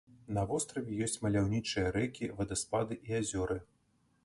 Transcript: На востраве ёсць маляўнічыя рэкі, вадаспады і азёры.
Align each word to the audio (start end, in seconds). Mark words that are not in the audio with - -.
На 0.35 0.45
востраве 0.51 0.95
ёсць 1.07 1.17
маляўнічыя 1.25 1.93
рэкі, 1.99 2.31
вадаспады 2.41 3.01
і 3.11 3.21
азёры. 3.21 3.63